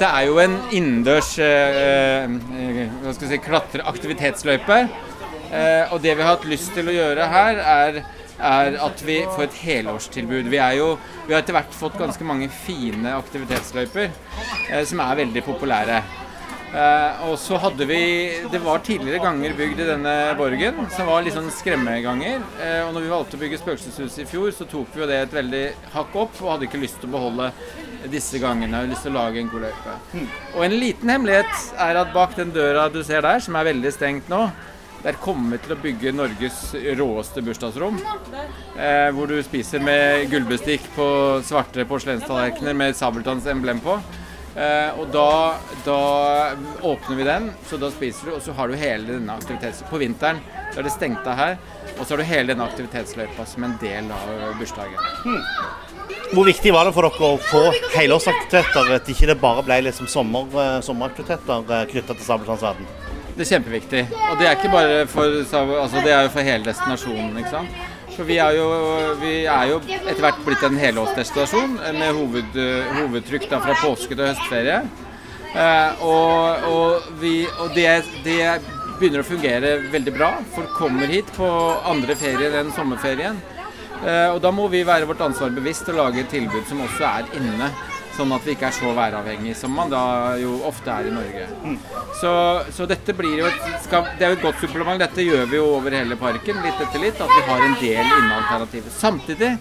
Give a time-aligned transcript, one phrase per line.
[0.00, 4.78] dette er jo en innendørs eh, eh, jeg si, klatreaktivitetsløype.
[5.52, 7.98] Eh, og det vi har hatt lyst til å gjøre her, er,
[8.38, 10.48] er at vi får et helårstilbud.
[10.48, 10.94] Vi, jo,
[11.26, 16.00] vi har etter hvert fått ganske mange fine aktivitetsløyper eh, som er veldig populære.
[16.70, 17.98] Eh, og så hadde vi
[18.46, 22.44] Det var tidligere ganger bygd i denne borgen som var litt sånn skremmeganger.
[22.62, 25.18] Eh, og når vi valgte å bygge spøkelseshuset i fjor, så tok vi jo det
[25.24, 25.64] et veldig
[25.96, 27.50] hakk opp og hadde ikke lyst til å beholde
[28.12, 28.84] disse gangene.
[28.84, 29.96] Jeg lyst til å lage en god løype.
[30.54, 33.92] Og en liten hemmelighet er at bak den døra du ser der, som er veldig
[33.96, 34.46] stengt nå,
[35.00, 36.58] der kommer vi til å bygge Norges
[36.98, 37.98] råeste bursdagsrom.
[38.76, 41.06] Eh, hvor du spiser med gullbestikk på
[41.48, 43.96] svarte porselenstallerkener med Sabeltanns emblem på.
[44.56, 45.98] Eh, og da, da
[46.82, 49.84] åpner vi den, så da spiser du, og så har du hele denne aktivitets...
[49.90, 50.40] På vinteren
[50.70, 51.54] da er det stengt av her,
[51.96, 54.98] og så har du hele denne aktivitetsløypa som en del av bursdagen.
[56.30, 57.62] Hvor viktig var det for dere å få
[57.96, 62.90] helårsaktiviteter, at ikke det bare ble liksom sommer, eh, sommeraktiviteter knytta til Sabeltannsverden?
[63.36, 64.02] Det er kjempeviktig.
[64.10, 67.82] Og det er ikke bare for altså det er for hele destinasjonen, ikke sant.
[68.20, 68.64] For vi er jo,
[69.16, 72.58] vi er jo etter hvert blitt en helårsdestinasjon med hoved,
[72.98, 74.82] hovedtrykk da fra påske til høstferie.
[75.56, 77.32] Eh, og og, vi,
[77.64, 77.86] og det,
[78.26, 78.42] det
[78.98, 80.28] begynner å fungere veldig bra.
[80.52, 81.48] Folk kommer hit på
[81.88, 83.40] andre ferier enn sommerferien.
[84.04, 87.08] Eh, og da må vi være vårt ansvar bevisst og lage et tilbud som også
[87.08, 87.72] er inne.
[88.20, 90.00] Sånn at vi ikke er så væravhengig som man da
[90.36, 91.46] jo ofte er i Norge.
[92.20, 92.32] Så,
[92.76, 95.00] så dette blir jo et, skal, det er jo et godt supplement.
[95.00, 97.22] Dette gjør vi jo over hele parken, litt etter litt.
[97.24, 98.92] At vi har en del innealternativer.
[98.92, 99.54] Samtidig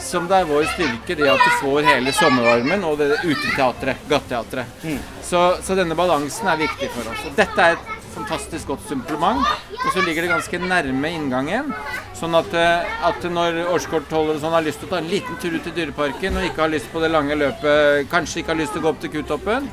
[0.00, 4.84] som det er vår styrke det at du får hele sommervarmen og det uteteatret, gateteatret.
[5.22, 7.26] Så, så denne balansen er viktig for oss.
[7.28, 9.46] Og dette er et fantastisk godt supplement.
[9.84, 11.72] Og så ligger det ganske nærme inngangen.
[12.18, 15.56] Sånn at, eh, at når årskortholdere sånn har lyst til å ta en liten tur
[15.56, 18.72] ut i Dyreparken og ikke har lyst på det lange løpet, kanskje ikke har lyst
[18.72, 19.70] til å gå opp til Kutoppen,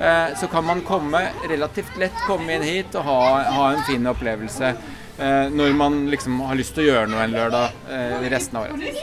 [0.00, 4.06] eh, så kan man komme relativt lett komme inn hit og ha, ha en fin
[4.10, 4.74] opplevelse
[5.18, 9.02] eh, når man liksom har lyst til å gjøre noe en lørdag resten av året.